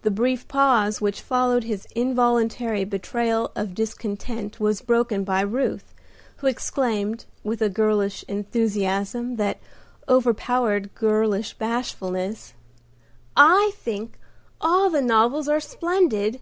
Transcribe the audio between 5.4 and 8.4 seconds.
Ruth, who exclaimed, with a girlish